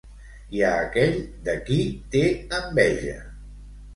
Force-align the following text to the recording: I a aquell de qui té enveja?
I 0.59 0.63
a 0.69 0.71
aquell 0.85 1.19
de 1.49 1.53
qui 1.67 1.77
té 2.15 2.23
enveja? 2.61 3.15